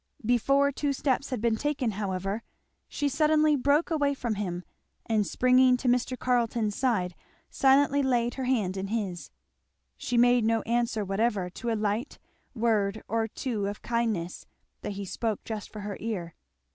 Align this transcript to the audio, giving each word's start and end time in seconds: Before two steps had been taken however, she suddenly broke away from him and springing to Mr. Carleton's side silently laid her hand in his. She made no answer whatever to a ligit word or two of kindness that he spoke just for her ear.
Before 0.25 0.71
two 0.71 0.93
steps 0.93 1.29
had 1.29 1.41
been 1.41 1.57
taken 1.57 1.91
however, 1.91 2.41
she 2.87 3.07
suddenly 3.07 3.55
broke 3.55 3.91
away 3.91 4.15
from 4.15 4.33
him 4.33 4.63
and 5.05 5.27
springing 5.27 5.77
to 5.77 5.87
Mr. 5.87 6.17
Carleton's 6.17 6.75
side 6.75 7.13
silently 7.51 8.01
laid 8.01 8.33
her 8.33 8.45
hand 8.45 8.77
in 8.77 8.87
his. 8.87 9.29
She 9.97 10.17
made 10.17 10.43
no 10.43 10.63
answer 10.63 11.05
whatever 11.05 11.51
to 11.51 11.69
a 11.69 11.75
ligit 11.77 12.17
word 12.55 13.03
or 13.07 13.27
two 13.27 13.67
of 13.67 13.83
kindness 13.83 14.47
that 14.81 14.93
he 14.93 15.05
spoke 15.05 15.43
just 15.43 15.69
for 15.71 15.81
her 15.81 15.95
ear. 15.99 16.33